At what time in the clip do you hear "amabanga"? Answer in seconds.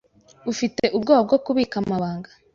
1.83-2.29